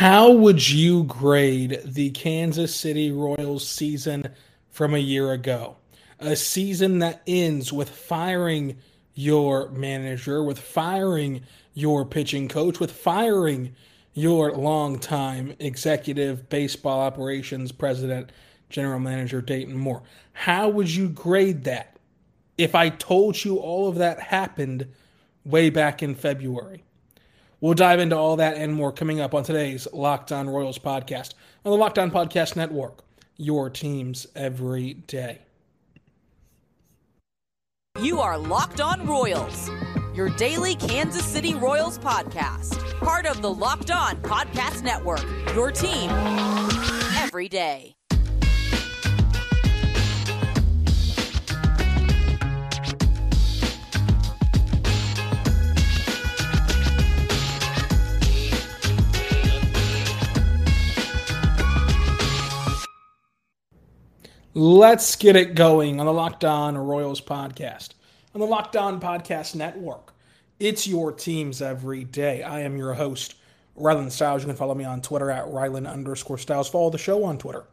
[0.00, 4.30] How would you grade the Kansas City Royals season
[4.70, 5.76] from a year ago?
[6.18, 8.78] A season that ends with firing
[9.12, 11.42] your manager, with firing
[11.74, 13.76] your pitching coach, with firing
[14.14, 18.32] your longtime executive baseball operations president,
[18.70, 20.02] general manager Dayton Moore.
[20.32, 21.98] How would you grade that
[22.56, 24.86] if I told you all of that happened
[25.44, 26.84] way back in February?
[27.60, 31.34] We'll dive into all that and more coming up on today's Locked On Royals podcast
[31.64, 33.04] on the Locked On Podcast Network.
[33.36, 35.40] Your teams every day.
[38.00, 39.70] You are Locked On Royals,
[40.14, 45.24] your daily Kansas City Royals podcast, part of the Locked On Podcast Network.
[45.54, 46.10] Your team
[47.18, 47.99] every day.
[64.52, 67.90] Let's get it going on the Locked On Royals podcast,
[68.34, 70.12] on the Locked On Podcast Network.
[70.58, 72.42] It's your teams every day.
[72.42, 73.36] I am your host,
[73.78, 74.42] Rylan Stiles.
[74.42, 76.68] You can follow me on Twitter at Rylan underscore Stiles.
[76.68, 77.64] Follow the show on Twitter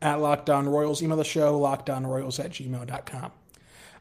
[0.00, 1.02] at Locked On Royals.
[1.02, 3.32] Email the show, lockedonroyals at gmail.com.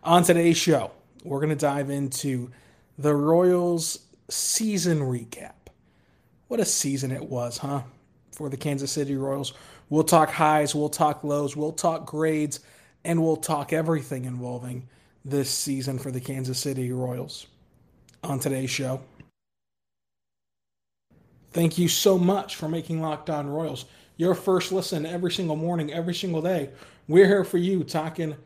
[0.05, 0.91] On today's show,
[1.25, 2.49] we're going to dive into
[2.97, 5.55] the Royals season recap.
[6.47, 7.81] What a season it was, huh?
[8.31, 9.51] For the Kansas City Royals.
[9.91, 12.61] We'll talk highs, we'll talk lows, we'll talk grades,
[13.03, 14.87] and we'll talk everything involving
[15.25, 17.45] this season for the Kansas City Royals
[18.23, 19.01] on today's show.
[21.51, 23.83] Thank you so much for making Locked On Royals
[24.15, 26.69] your first listen every single morning, every single day.
[27.09, 28.37] We're here for you talking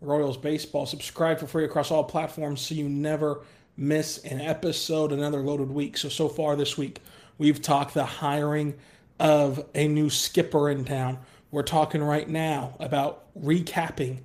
[0.00, 0.86] Royals baseball.
[0.86, 3.40] Subscribe for free across all platforms so you never
[3.76, 5.96] miss an episode, another loaded week.
[5.96, 7.00] So, so far this week,
[7.38, 8.74] we've talked the hiring
[9.22, 11.16] of a new skipper in town.
[11.52, 14.18] We're talking right now about recapping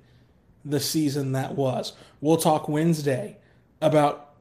[0.64, 1.92] the season that was.
[2.20, 3.38] We'll talk Wednesday
[3.80, 4.34] about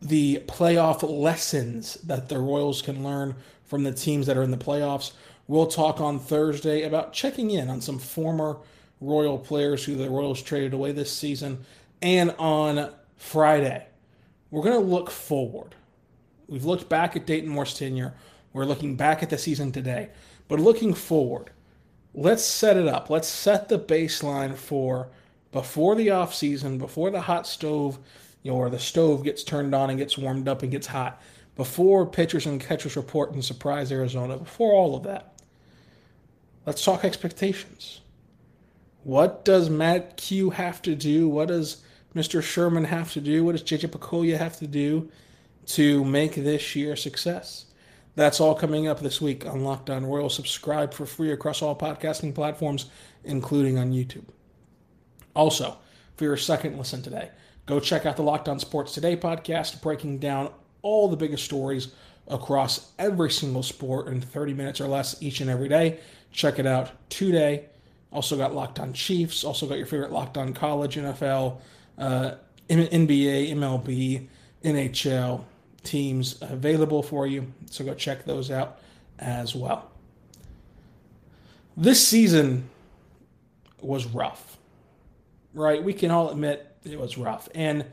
[0.00, 4.56] the playoff lessons that the Royals can learn from the teams that are in the
[4.56, 5.12] playoffs.
[5.48, 8.58] We'll talk on Thursday about checking in on some former
[9.00, 11.64] Royal players who the Royals traded away this season.
[12.00, 13.84] And on Friday,
[14.52, 15.74] we're going to look forward.
[16.46, 18.14] We've looked back at Dayton Moore's tenure.
[18.54, 20.10] We're looking back at the season today,
[20.46, 21.50] but looking forward,
[22.14, 23.10] let's set it up.
[23.10, 25.08] Let's set the baseline for
[25.50, 27.98] before the off season, before the hot stove,
[28.42, 31.20] you know, or the stove gets turned on and gets warmed up and gets hot,
[31.56, 35.34] before pitchers and catchers report in Surprise, Arizona, before all of that.
[36.64, 38.02] Let's talk expectations.
[39.02, 41.28] What does Matt Q have to do?
[41.28, 41.82] What does
[42.14, 42.40] Mr.
[42.40, 43.44] Sherman have to do?
[43.44, 45.10] What does JJ Picollo have to do
[45.66, 47.66] to make this year a success?
[48.16, 50.30] That's all coming up this week on Locked On Royal.
[50.30, 52.86] Subscribe for free across all podcasting platforms,
[53.24, 54.26] including on YouTube.
[55.34, 55.76] Also,
[56.16, 57.30] for your second listen today,
[57.66, 60.52] go check out the Locked On Sports Today podcast, breaking down
[60.82, 61.88] all the biggest stories
[62.28, 65.98] across every single sport in 30 minutes or less each and every day.
[66.30, 67.66] Check it out today.
[68.12, 69.42] Also got Locked On Chiefs.
[69.42, 71.58] Also got your favorite Locked On College, NFL,
[71.98, 72.34] uh,
[72.70, 74.28] NBA, MLB,
[74.62, 75.44] NHL,
[75.84, 77.52] teams available for you.
[77.70, 78.80] So go check those out
[79.18, 79.90] as well.
[81.76, 82.68] This season
[83.80, 84.58] was rough,
[85.52, 85.82] right?
[85.82, 87.48] We can all admit it was rough.
[87.54, 87.84] And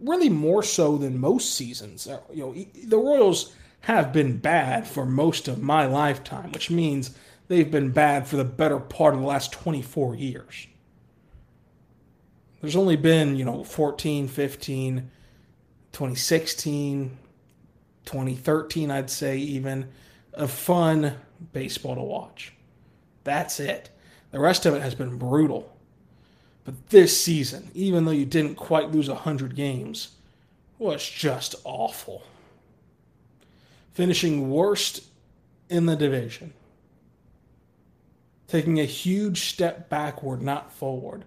[0.00, 2.06] really more so than most seasons.
[2.06, 2.54] Uh, you know,
[2.86, 7.12] the Royals have been bad for most of my lifetime, which means
[7.48, 10.66] they've been bad for the better part of the last 24 years.
[12.60, 15.10] There's only been, you know, 14, 15,
[15.92, 17.16] 2016,
[18.04, 19.88] 2013, I'd say even,
[20.34, 21.16] a fun
[21.52, 22.52] baseball to watch.
[23.24, 23.90] That's it.
[24.30, 25.76] The rest of it has been brutal.
[26.64, 30.10] But this season, even though you didn't quite lose 100 games,
[30.78, 32.22] was just awful.
[33.92, 35.04] Finishing worst
[35.68, 36.52] in the division.
[38.46, 41.24] Taking a huge step backward, not forward.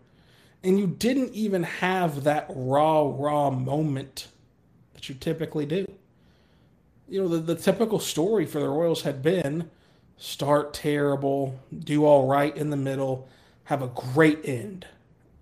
[0.64, 4.28] And you didn't even have that raw, raw moment
[5.04, 5.86] that you typically do.
[7.10, 9.70] You know, the, the typical story for the Royals had been
[10.18, 13.28] start terrible, do all right in the middle,
[13.66, 14.88] have a great end.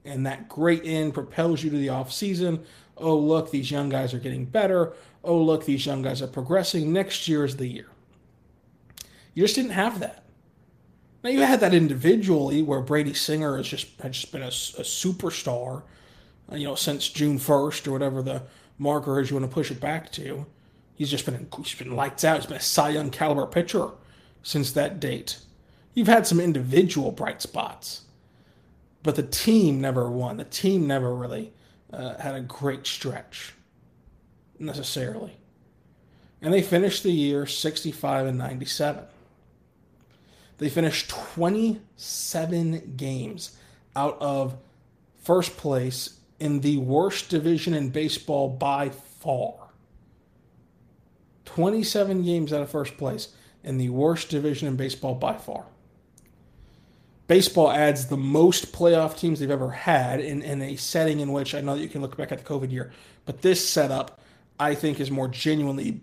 [0.04, 2.64] And that great end propels you to the off season.
[2.98, 4.94] Oh, look, these young guys are getting better.
[5.24, 6.92] Oh, look, these young guys are progressing.
[6.92, 7.88] Next year is the year.
[9.36, 10.24] You just didn't have that.
[11.24, 14.84] Now you had that individually where Brady Singer has just had just been a, a
[14.84, 15.84] superstar,
[16.52, 18.42] you know, since June first or whatever the
[18.82, 20.46] marker as you want to push it back to.
[20.96, 22.38] He's just been he's been lights out.
[22.38, 23.92] He's been a Cy Young caliber pitcher
[24.44, 25.38] since that date.
[25.94, 28.02] You've had some individual bright spots,
[29.04, 30.38] but the team never won.
[30.38, 31.54] The team never really
[31.94, 33.54] uh, had a great stretch
[34.58, 35.38] necessarily.
[36.42, 39.04] And they finished the year 65 and 97.
[40.58, 43.58] They finished 27 games
[43.96, 44.58] out of
[45.24, 49.54] first place in the worst division in baseball by far.
[51.46, 53.30] 27 games out of first place
[53.64, 55.66] in the worst division in baseball by far.
[57.28, 61.54] Baseball adds the most playoff teams they've ever had in, in a setting in which
[61.54, 62.92] I know that you can look back at the COVID year,
[63.26, 64.20] but this setup
[64.60, 66.02] I think is more genuinely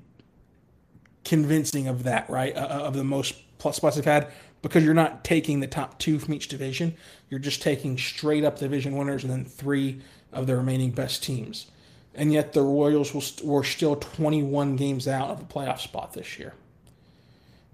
[1.25, 2.57] convincing of that, right?
[2.57, 4.31] Uh, of the most plus spots they've had
[4.63, 6.97] because you're not taking the top two from each division.
[7.29, 10.01] You're just taking straight up division winners and then three
[10.33, 11.67] of the remaining best teams.
[12.15, 16.55] And yet the Royals were still 21 games out of a playoff spot this year.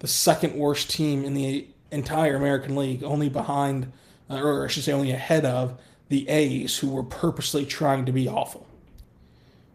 [0.01, 3.91] The second worst team in the entire American League, only behind,
[4.29, 8.13] uh, or I should say, only ahead of the A's, who were purposely trying to
[8.13, 8.67] be awful.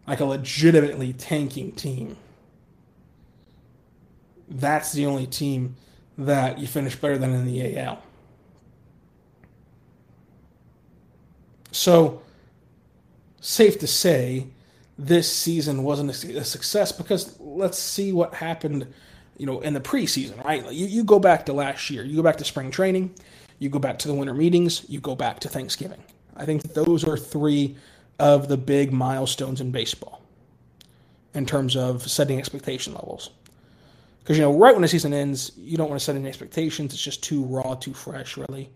[0.06, 2.16] Like a legitimately tanking team.
[4.48, 5.76] That's the only team
[6.20, 8.02] that you finish better than in the AL.
[11.72, 12.22] So,
[13.40, 14.48] safe to say,
[14.98, 18.86] this season wasn't a success because let's see what happened,
[19.38, 20.70] you know, in the preseason, right?
[20.70, 23.14] You, you go back to last year, you go back to spring training,
[23.58, 26.02] you go back to the winter meetings, you go back to Thanksgiving.
[26.36, 27.76] I think those are three
[28.18, 30.20] of the big milestones in baseball
[31.32, 33.30] in terms of setting expectation levels.
[34.20, 36.92] Because, you know, right when the season ends, you don't want to set any expectations.
[36.92, 38.70] It's just too raw, too fresh, really.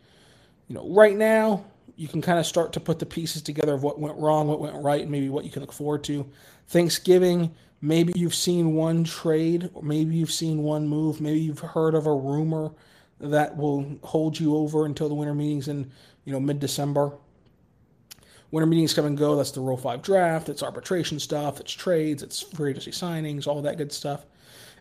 [0.68, 1.64] You know, right now,
[1.96, 4.58] you can kind of start to put the pieces together of what went wrong, what
[4.60, 6.26] went right, and maybe what you can look forward to.
[6.68, 11.94] Thanksgiving, maybe you've seen one trade, or maybe you've seen one move, maybe you've heard
[11.94, 12.72] of a rumor
[13.20, 15.90] that will hold you over until the winter meetings in,
[16.24, 17.12] you know, mid-December.
[18.50, 19.36] Winter meetings come and go.
[19.36, 20.48] That's the Rule 5 draft.
[20.48, 21.60] It's arbitration stuff.
[21.60, 22.22] It's trades.
[22.22, 24.26] It's free agency signings, all that good stuff.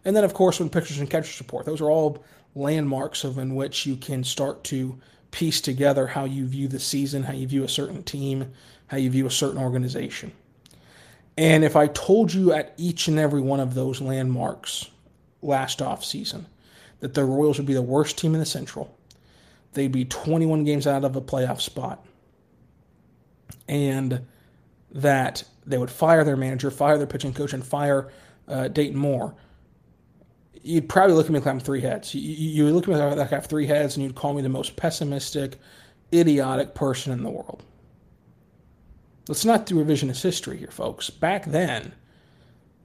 [0.06, 2.24] And then, of course, when pitchers and catchers report, those are all
[2.56, 5.00] landmarks of in which you can start to
[5.32, 8.52] piece together how you view the season, how you view a certain team,
[8.88, 10.32] how you view a certain organization.
[11.38, 14.92] And if I told you at each and every one of those landmarks
[15.42, 16.46] last off season
[17.00, 18.96] that the Royals would be the worst team in the Central,
[19.74, 22.06] they'd be 21 games out of a playoff spot,
[23.68, 24.26] and
[24.92, 28.12] that they would fire their manager, fire their pitching coach, and fire
[28.48, 29.34] uh, Dayton Moore,
[30.64, 32.16] you'd probably look at me like I'm three heads.
[32.16, 34.42] You, you would look at me like I have three heads, and you'd call me
[34.42, 35.60] the most pessimistic,
[36.14, 37.64] idiotic person in the world.
[39.28, 41.10] Let's not do revisionist history here, folks.
[41.10, 41.94] Back then,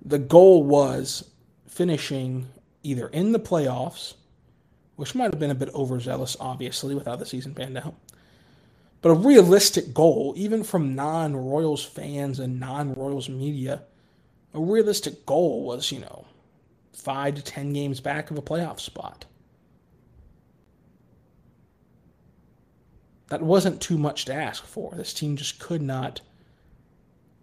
[0.05, 1.31] the goal was
[1.67, 2.49] finishing
[2.83, 4.15] either in the playoffs,
[4.97, 7.95] which might have been a bit overzealous, obviously, with how the season panned out.
[9.01, 13.83] But a realistic goal, even from non Royals fans and non Royals media,
[14.55, 16.25] a realistic goal was, you know,
[16.99, 19.25] five to ten games back of a playoff spot.
[23.29, 24.95] That wasn't too much to ask for.
[24.97, 26.21] This team just could not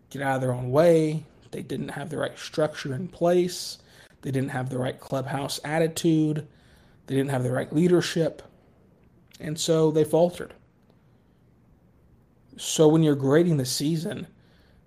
[0.10, 1.24] get out of their own way.
[1.52, 3.78] They didn't have the right structure in place.
[4.22, 6.48] They didn't have the right clubhouse attitude.
[7.08, 8.42] They didn't have the right leadership.
[9.40, 10.54] And so they faltered.
[12.58, 14.28] So when you're grading the season,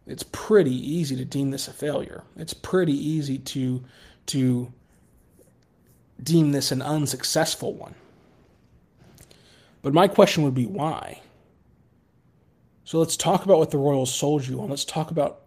[0.07, 2.25] it's pretty easy to deem this a failure.
[2.37, 3.85] It's pretty easy to
[4.29, 4.73] to
[6.23, 7.95] deem this an unsuccessful one.
[9.83, 11.21] But my question would be why?
[12.85, 14.71] So let's talk about what the Royals sold you on.
[14.71, 15.43] Let's talk about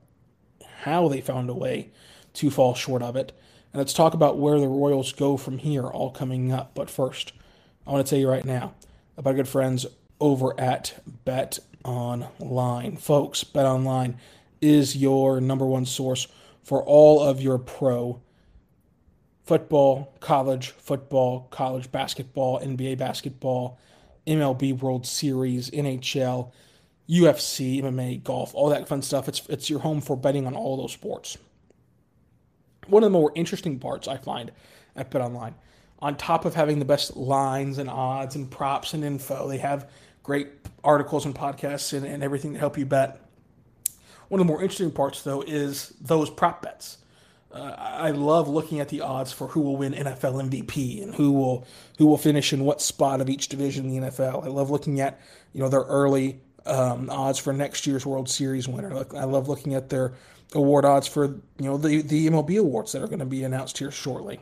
[0.81, 1.89] how they found a way
[2.33, 3.31] to fall short of it.
[3.73, 6.75] And let's talk about where the Royals go from here, all coming up.
[6.75, 7.33] But first,
[7.85, 8.73] I want to tell you right now
[9.17, 9.85] about good friends
[10.19, 12.95] over at Bet Online.
[12.97, 14.17] Folks, Bet Online
[14.61, 16.27] is your number one source
[16.63, 18.21] for all of your pro
[19.43, 23.79] football, college football, college basketball, NBA basketball,
[24.27, 26.51] MLB World Series, NHL,
[27.09, 29.27] UFC, MMA, golf, all that fun stuff.
[29.27, 31.37] It's it's your home for betting on all those sports.
[32.87, 34.51] One of the more interesting parts I find
[34.95, 35.53] at BetOnline,
[35.99, 39.89] on top of having the best lines and odds and props and info, they have
[40.23, 40.49] great
[40.83, 43.19] articles and podcasts and, and everything to help you bet.
[44.29, 46.97] One of the more interesting parts, though, is those prop bets.
[47.53, 51.33] Uh, I love looking at the odds for who will win NFL MVP and who
[51.33, 51.67] will
[51.97, 54.45] who will finish in what spot of each division in the NFL.
[54.45, 55.19] I love looking at
[55.53, 59.05] you know their early um, odds for next year's World Series winner.
[59.15, 60.13] I love looking at their
[60.53, 63.77] award odds for you know the the MLB awards that are going to be announced
[63.77, 64.39] here shortly.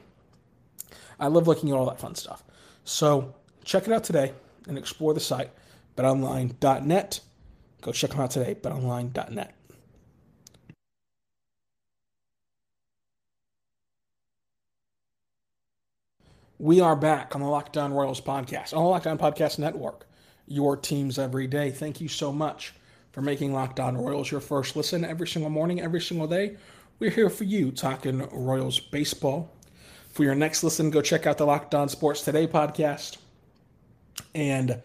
[1.20, 2.44] I love looking at all that fun stuff.
[2.84, 4.34] So check it out today
[4.68, 5.50] and explore the site
[5.98, 7.20] betonline.net.
[7.82, 9.54] Go check them out today, betonline.net.
[16.62, 20.06] We are back on the Locked On Royals podcast, on the Locked On Podcast Network.
[20.46, 21.72] Your teams every day.
[21.72, 22.74] Thank you so much
[23.14, 26.58] for making Locked On Royals your first listen every single morning, every single day.
[27.00, 29.56] We're here for you talking Royals baseball.
[30.12, 33.20] For your next listen, go check out the Locked On Sports Today podcast.
[34.36, 34.82] And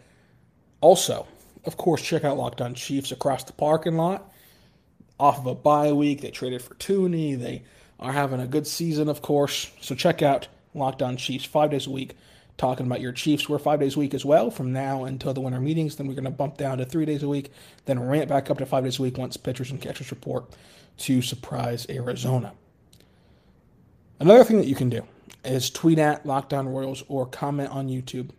[0.81, 1.27] also,
[1.65, 4.33] of course, check out Locked On Chiefs across the parking lot.
[5.19, 7.35] Off of a bye week, they traded for Toney.
[7.35, 7.65] They
[7.99, 9.73] are having a good season, of course.
[9.81, 12.17] So check out Locked On Chiefs five days a week,
[12.57, 13.49] talking about your Chiefs.
[13.49, 15.97] We're five days a week as well from now until the winter meetings.
[15.97, 17.51] Then we're going to bump down to three days a week,
[17.87, 20.45] then ramp back up to five days a week once pitchers and catchers report
[20.99, 22.53] to surprise Arizona.
[24.21, 25.03] Another thing that you can do
[25.45, 28.31] is tweet at Locked On Royals or comment on YouTube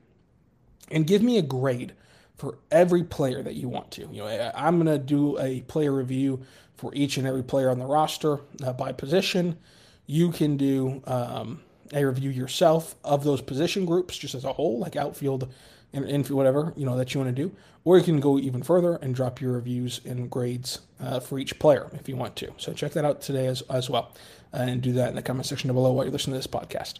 [0.89, 1.93] and give me a grade
[2.37, 4.01] for every player that you want to.
[4.11, 6.41] You know, I'm going to do a player review
[6.75, 9.57] for each and every player on the roster uh, by position.
[10.05, 11.61] You can do um,
[11.93, 15.51] a review yourself of those position groups just as a whole, like outfield
[15.93, 18.63] and infield, whatever you know that you want to do, or you can go even
[18.63, 22.51] further and drop your reviews and grades uh, for each player if you want to.
[22.57, 24.11] So check that out today as as well,
[24.53, 26.99] uh, and do that in the comment section below while you're listening to this podcast.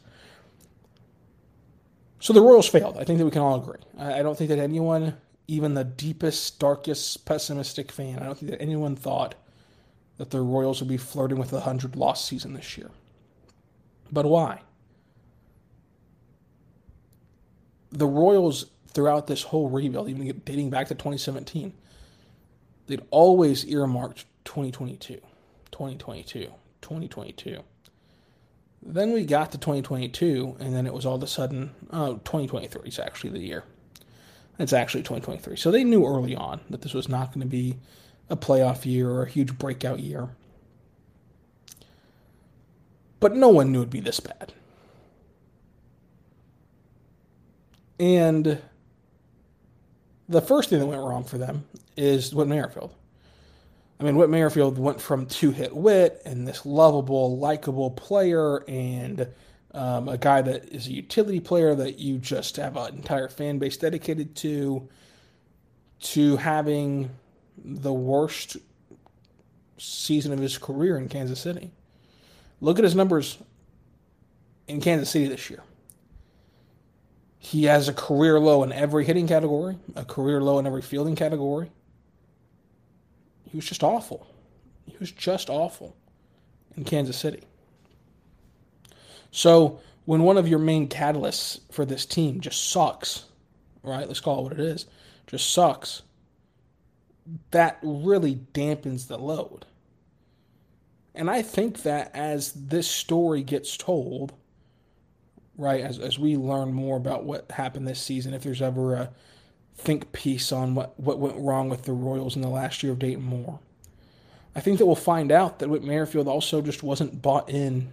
[2.20, 2.98] So the Royals failed.
[2.98, 3.82] I think that we can all agree.
[4.00, 5.16] I don't think that anyone,
[5.48, 9.36] even the deepest, darkest, pessimistic fan, I don't think that anyone thought
[10.18, 12.90] that the Royals would be flirting with a hundred loss season this year.
[14.12, 14.62] But why?
[17.96, 21.74] The Royals throughout this whole rebuild, even dating back to 2017,
[22.88, 25.16] they'd always earmarked 2022,
[25.72, 26.48] 2022,
[26.82, 27.62] 2022.
[28.82, 32.88] Then we got to 2022, and then it was all of a sudden, oh, 2023
[32.88, 33.64] is actually the year.
[34.60, 35.58] It's actually 2023.
[35.58, 37.78] So they knew early on that this was not going to be
[38.30, 40.30] a playoff year or a huge breakout year.
[43.20, 44.54] But no one knew it'd be this bad.
[48.00, 48.62] And
[50.28, 52.94] the first thing that went wrong for them is Whit Merrifield.
[54.00, 59.28] I mean, Whit Merrifield went from two hit Whit and this lovable, likable player and
[59.74, 63.58] um, a guy that is a utility player that you just have an entire fan
[63.58, 64.88] base dedicated to,
[66.02, 67.10] to having
[67.58, 68.58] the worst
[69.78, 71.72] season of his career in Kansas City.
[72.62, 73.38] Look at his numbers
[74.68, 75.62] in Kansas City this year.
[77.46, 81.16] He has a career low in every hitting category, a career low in every fielding
[81.16, 81.70] category.
[83.44, 84.26] He was just awful.
[84.88, 85.96] He was just awful
[86.76, 87.44] in Kansas City.
[89.30, 93.26] So when one of your main catalysts for this team just sucks,
[93.84, 94.08] right?
[94.08, 94.88] Let's call it what it is,
[95.28, 96.02] just sucks,
[97.52, 99.68] that really dampens the load.
[101.14, 104.34] And I think that as this story gets told,
[105.58, 105.82] right?
[105.82, 109.12] As, as we learn more about what happened this season, if there's ever a
[109.78, 113.00] think piece on what, what went wrong with the Royals in the last year of
[113.00, 113.60] Dayton Moore,
[114.56, 117.92] I think that we'll find out that Whit Merrifield also just wasn't bought in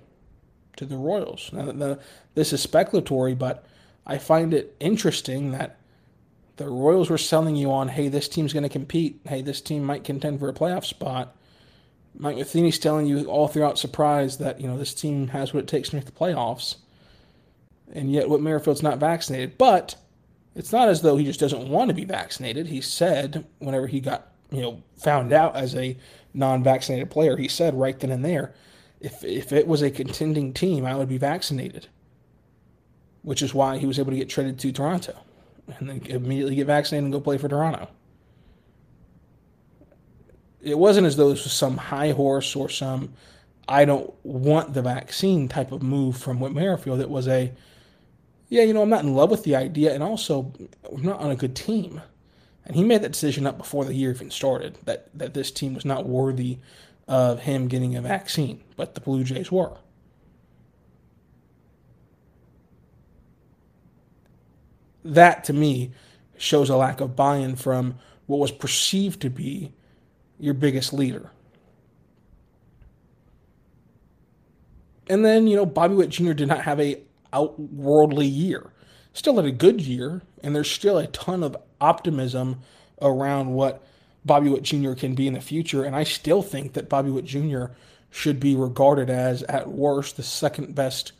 [0.76, 1.50] to the Royals.
[1.52, 1.99] Now, the,
[2.35, 3.64] this is speculatory, but
[4.07, 5.78] I find it interesting that
[6.57, 9.21] the Royals were selling you on, hey, this team's going to compete.
[9.25, 11.37] Hey, this team might contend for a playoff spot.
[12.14, 15.69] Mike Matheny's telling you all throughout surprise that you know this team has what it
[15.69, 16.76] takes to make the playoffs
[17.92, 19.58] and yet Whit Merrifield's not vaccinated.
[19.58, 19.96] But
[20.54, 22.66] it's not as though he just doesn't want to be vaccinated.
[22.66, 25.96] He said whenever he got you know found out as a
[26.34, 28.54] non-vaccinated player, he said right then and there,
[29.00, 31.88] if if it was a contending team, I would be vaccinated.
[33.22, 35.16] Which is why he was able to get traded to Toronto,
[35.78, 37.88] and then immediately get vaccinated and go play for Toronto.
[40.61, 43.12] It wasn't as though this was some high horse or some
[43.68, 47.00] I don't want the vaccine type of move from Whit Merrifield.
[47.00, 47.52] It was a
[48.52, 50.52] yeah, you know, I'm not in love with the idea, and also
[50.92, 52.02] I'm not on a good team.
[52.66, 55.73] And he made that decision up before the year even started that, that this team
[55.73, 56.59] was not worthy
[57.09, 59.78] of him getting a vaccine, but the Blue Jays were.
[65.02, 65.92] That to me
[66.37, 69.73] shows a lack of buy in from what was perceived to be
[70.38, 71.30] your biggest leader.
[75.09, 76.35] And then, you know, Bobby Witt Jr.
[76.35, 78.72] did not have a outworldly year.
[79.12, 82.60] Still had a good year, and there's still a ton of optimism
[83.00, 83.84] around what
[84.24, 84.94] Bobby Witt Jr.
[84.94, 87.66] can be in the future, and I still think that Bobby Witt Jr.
[88.10, 91.12] should be regarded as, at worst, the second best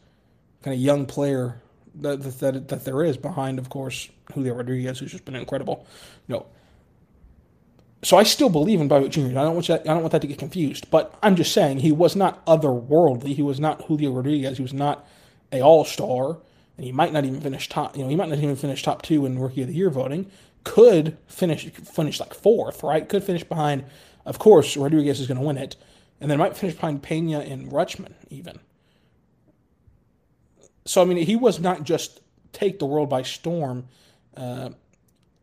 [0.63, 1.61] kind of young player
[1.97, 5.87] that, that, that there is behind, of course, Julio Rodriguez, who's just been incredible.
[6.29, 6.47] You know,
[8.03, 9.27] so I still believe in Bobby Witt Jr.
[9.27, 9.83] I don't want that.
[9.83, 10.91] I don't want that to get confused.
[10.91, 13.35] But I'm just saying he was not otherworldly.
[13.35, 14.57] He was not Julio Rodriguez.
[14.57, 15.07] He was not
[15.53, 16.39] a All Star,
[16.77, 17.97] and he might not even finish top.
[17.97, 20.31] You know, he might not even finish top two in Rookie of the Year voting.
[20.65, 23.09] Could finish finish like fourth, right?
[23.09, 23.85] Could finish behind.
[24.25, 25.77] Of course, Rodriguez is going to win it,
[26.21, 28.61] and then might finish behind Pena and Rutschman even.
[30.85, 32.21] So I mean, he was not just
[32.53, 33.89] take the world by storm
[34.37, 34.71] uh,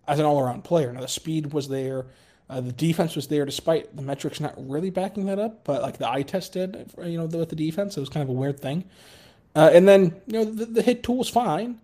[0.08, 0.92] as an all around player.
[0.92, 2.08] Now the speed was there.
[2.50, 6.00] Uh, the defense was there, despite the metrics not really backing that up, but like
[6.00, 8.60] the eye test did, you know, with the defense, it was kind of a weird
[8.60, 8.86] thing.
[9.60, 11.82] Uh, and then, you know, the, the hit tool is fine,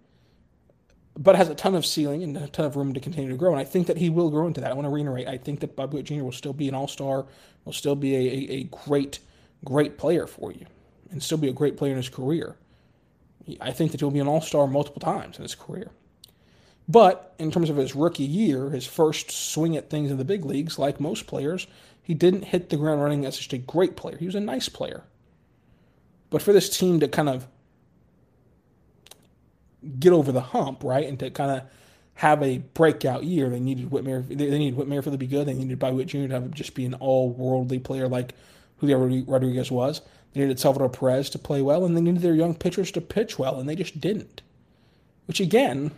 [1.17, 3.51] but has a ton of ceiling and a ton of room to continue to grow.
[3.51, 4.71] And I think that he will grow into that.
[4.71, 5.27] I want to reiterate.
[5.27, 6.23] I think that Bobby Witt Jr.
[6.23, 7.25] will still be an all star,
[7.65, 9.19] will still be a, a, a, great,
[9.65, 10.65] great player for you,
[11.11, 12.55] and still be a great player in his career.
[13.59, 15.91] I think that he'll be an all star multiple times in his career.
[16.87, 20.45] But in terms of his rookie year, his first swing at things in the big
[20.45, 21.67] leagues, like most players,
[22.01, 24.15] he didn't hit the ground running as just a great player.
[24.17, 25.03] He was a nice player.
[26.29, 27.47] But for this team to kind of
[29.99, 31.63] get over the hump, right, and to kind of
[32.15, 34.27] have a breakout year, they needed Whitmer.
[34.27, 35.47] They needed Whit Merrifield to be good.
[35.47, 36.27] They needed Bobby Witt Jr.
[36.27, 38.33] to have just be an all-worldly player like
[38.77, 40.01] Julio Rodriguez was.
[40.33, 43.37] They needed Salvador Perez to play well, and they needed their young pitchers to pitch
[43.37, 44.41] well, and they just didn't.
[45.27, 45.91] Which again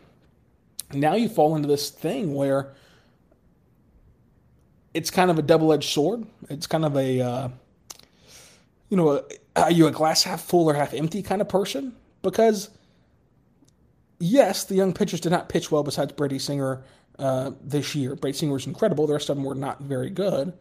[0.94, 2.74] now you fall into this thing where
[4.94, 6.26] it's kind of a double-edged sword.
[6.50, 7.50] It's kind of a, uh,
[8.90, 9.24] you know,
[9.56, 11.94] are you a glass half full or half empty kind of person?
[12.22, 12.70] Because
[14.20, 16.84] yes, the young pitchers did not pitch well besides Brady Singer
[17.20, 18.16] uh, this year.
[18.16, 19.08] Brady Singer was incredible.
[19.08, 20.54] The rest of them were not very good.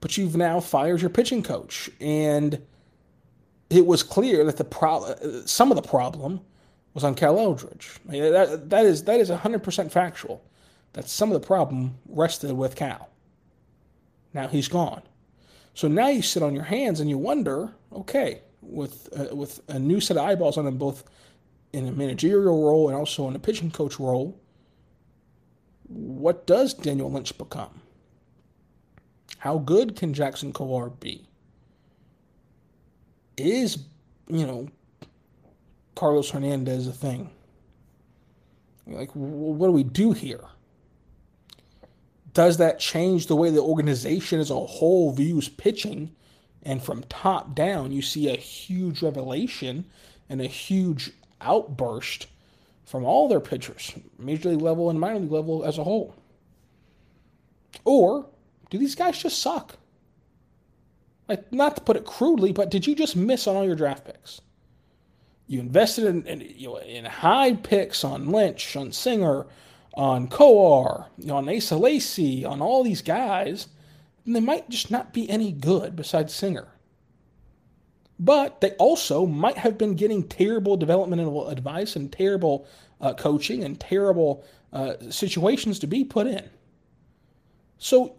[0.00, 2.60] But you've now fired your pitching coach, and
[3.70, 5.14] it was clear that the pro-
[5.46, 6.42] some of the problem
[6.92, 7.80] was on Cal Eldred.
[8.06, 10.44] that, that is that is 100% factual.
[10.92, 13.08] That some of the problem rested with Cal.
[14.34, 15.02] Now he's gone.
[15.74, 19.78] So now you sit on your hands and you wonder, okay, with uh, with a
[19.78, 21.04] new set of eyeballs on him, both
[21.74, 24.38] in a managerial role and also in a pitching coach role,
[25.88, 27.82] what does Daniel Lynch become?
[29.38, 31.26] How good can Jackson Kowar be?
[33.36, 33.78] Is
[34.28, 34.68] you know
[35.94, 37.30] Carlos Hernandez a thing.
[38.86, 40.44] Like, what do we do here?
[42.32, 46.14] Does that change the way the organization as a whole views pitching?
[46.62, 49.84] And from top down, you see a huge revelation
[50.28, 51.12] and a huge
[51.44, 52.26] outburst
[52.84, 56.14] from all their pitchers, major league level and minor league level as a whole.
[57.84, 58.26] Or
[58.70, 59.76] do these guys just suck?
[61.28, 64.04] Like, not to put it crudely, but did you just miss on all your draft
[64.04, 64.40] picks?
[65.46, 69.46] You invested in, in, you know, in high picks on Lynch, on Singer,
[69.94, 73.68] on Kowar, on Asa Lacy, on all these guys,
[74.26, 76.68] and they might just not be any good besides Singer.
[78.24, 82.66] But they also might have been getting terrible developmental advice and terrible
[83.00, 86.48] uh, coaching and terrible uh, situations to be put in.
[87.76, 88.16] So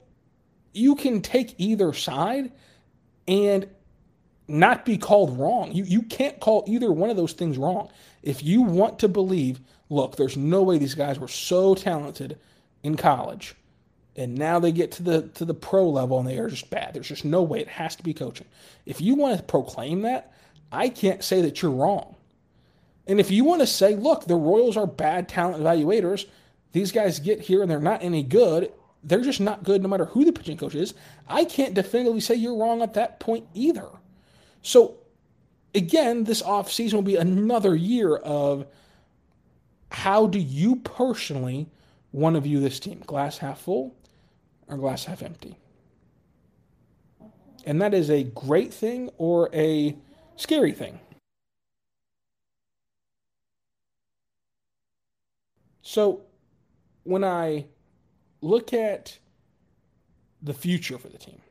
[0.73, 2.51] you can take either side,
[3.27, 3.67] and
[4.47, 5.71] not be called wrong.
[5.71, 7.89] You, you can't call either one of those things wrong.
[8.21, 12.37] If you want to believe, look, there's no way these guys were so talented
[12.83, 13.55] in college
[14.15, 16.93] and now they get to the to the pro level and they are just bad.
[16.93, 17.59] There's just no way.
[17.59, 18.47] It has to be coaching.
[18.85, 20.33] If you want to proclaim that,
[20.71, 22.15] I can't say that you're wrong.
[23.07, 26.25] And if you want to say, look, the Royals are bad talent evaluators,
[26.71, 28.71] these guys get here and they're not any good,
[29.03, 30.93] they're just not good no matter who the pitching coach is,
[31.27, 33.87] I can't definitively say you're wrong at that point either.
[34.63, 34.95] So,
[35.75, 38.65] again, this offseason will be another year of
[39.91, 41.69] how do you personally
[42.11, 43.03] want to view this team?
[43.05, 43.95] Glass half full
[44.67, 45.57] or glass half empty?
[47.65, 49.95] And that is a great thing or a
[50.35, 50.99] scary thing.
[55.81, 56.21] So,
[57.03, 57.65] when I
[58.41, 59.19] look at
[60.41, 61.41] the future for the team,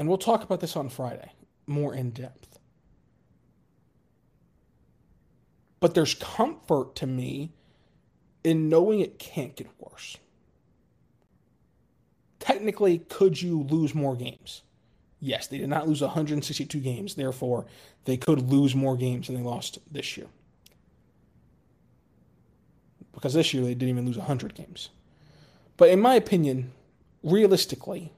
[0.00, 1.30] And we'll talk about this on Friday
[1.66, 2.58] more in depth.
[5.78, 7.52] But there's comfort to me
[8.44, 10.16] in knowing it can't get worse.
[12.38, 14.62] Technically, could you lose more games?
[15.20, 17.14] Yes, they did not lose 162 games.
[17.14, 17.66] Therefore,
[18.06, 20.26] they could lose more games than they lost this year.
[23.20, 24.88] because this year they didn't even lose 100 games.
[25.76, 26.72] But in my opinion,
[27.22, 28.12] realistically,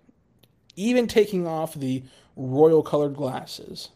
[0.76, 2.04] even taking off the
[2.36, 3.88] royal colored glasses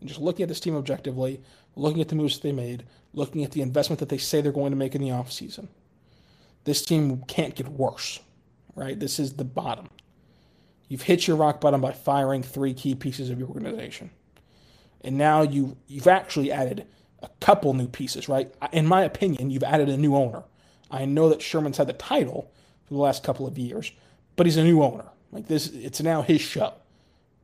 [0.00, 1.40] and just looking at this team objectively,
[1.76, 4.52] looking at the moves that they made, looking at the investment that they say they're
[4.52, 5.68] going to make in the offseason,
[6.64, 8.20] this team can't get worse,
[8.74, 8.98] right?
[8.98, 9.88] This is the bottom.
[10.88, 14.10] You've hit your rock bottom by firing three key pieces of your organization.
[15.00, 16.86] And now you you've actually added
[17.22, 18.52] a couple new pieces, right?
[18.72, 20.44] In my opinion, you've added a new owner.
[20.90, 22.52] I know that Sherman's had the title
[22.84, 23.90] for the last couple of years,
[24.36, 25.06] but he's a new owner.
[25.30, 26.74] Like this, it's now his show.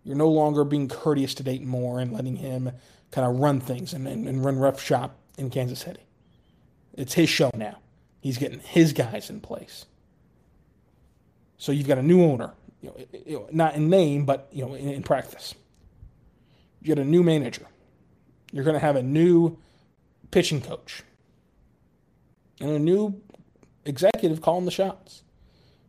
[0.04, 2.72] You're no longer being courteous to Dayton Moore and letting him
[3.10, 6.02] kind of run things and, and, and run rough shop in Kansas City.
[6.94, 7.78] It's his show now.
[8.20, 9.86] He's getting his guys in place.
[11.56, 14.64] So you've got a new owner, you know, you know not in name, but you
[14.64, 15.54] know, in, in practice.
[16.82, 17.66] You got a new manager.
[18.52, 19.58] You're going to have a new
[20.30, 21.02] pitching coach
[22.60, 23.20] and a new
[23.84, 25.22] executive calling the shots.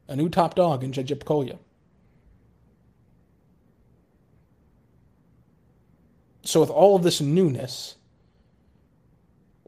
[0.08, 1.60] A new top dog in JJ Picollo.
[6.44, 7.96] So with all of this newness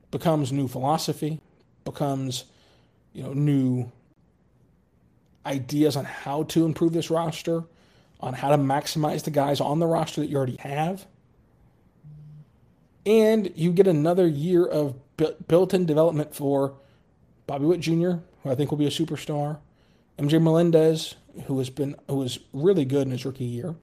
[0.09, 1.39] becomes new philosophy,
[1.85, 2.45] becomes
[3.13, 3.91] you know new
[5.45, 7.63] ideas on how to improve this roster,
[8.19, 11.05] on how to maximize the guys on the roster that you already have.
[13.05, 14.95] And you get another year of
[15.47, 16.73] built in development for
[17.47, 19.57] Bobby Witt Jr., who I think will be a superstar,
[20.19, 23.75] MJ Melendez, who has been who was really good in his rookie year,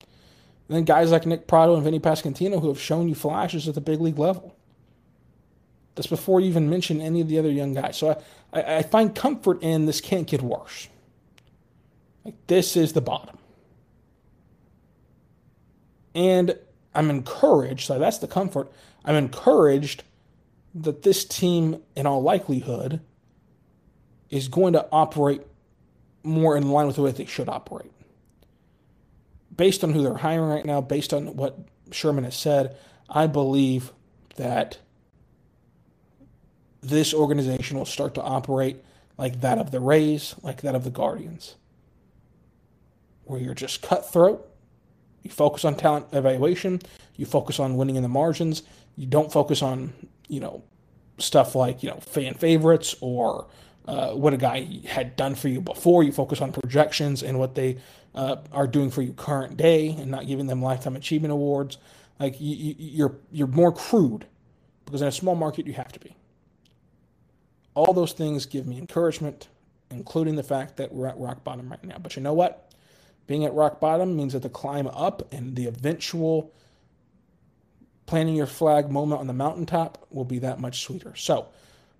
[0.68, 3.74] and then guys like Nick Pratto and Vinny Pasquantino who have shown you flashes at
[3.74, 4.54] the big league level.
[5.94, 7.96] That's before you even mention any of the other young guys.
[7.96, 10.88] So I, I, I find comfort in this can't get worse.
[12.24, 13.38] Like this is the bottom.
[16.14, 16.58] And
[16.94, 18.70] I'm encouraged, so that's the comfort.
[19.04, 20.02] I'm encouraged
[20.74, 23.00] that this team, in all likelihood,
[24.28, 25.42] is going to operate
[26.22, 27.90] more in line with the way they should operate.
[29.58, 31.58] Based on who they're hiring right now, based on what
[31.90, 32.76] Sherman has said,
[33.10, 33.92] I believe
[34.36, 34.78] that
[36.80, 38.76] this organization will start to operate
[39.18, 41.56] like that of the Rays, like that of the Guardians,
[43.24, 44.48] where you're just cutthroat.
[45.24, 46.80] You focus on talent evaluation.
[47.16, 48.62] You focus on winning in the margins.
[48.96, 49.92] You don't focus on,
[50.28, 50.62] you know,
[51.18, 53.48] stuff like, you know, fan favorites or
[53.88, 56.02] uh, what a guy had done for you before.
[56.02, 57.78] You focus on projections and what they
[58.14, 61.78] uh, are doing for you current day and not giving them lifetime achievement awards.
[62.20, 64.26] Like you, you, you're, you're more crude
[64.84, 66.14] because in a small market you have to be.
[67.74, 69.48] All those things give me encouragement,
[69.90, 71.96] including the fact that we're at rock bottom right now.
[71.96, 72.70] But you know what?
[73.26, 76.52] Being at rock bottom means that the climb up and the eventual
[78.04, 81.14] planting your flag moment on the mountaintop will be that much sweeter.
[81.16, 81.48] So,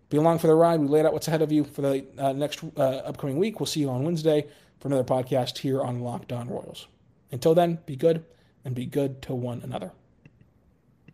[0.08, 0.80] be along for the ride.
[0.80, 3.60] We laid out what's ahead of you for the uh, next uh, upcoming week.
[3.60, 4.46] We'll see you on Wednesday
[4.80, 6.86] for another podcast here on Locked On Royals.
[7.30, 8.24] Until then, be good
[8.64, 9.92] and be good to one another.